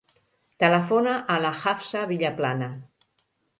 [0.63, 2.73] Telefona a la Hafsa Villaplana.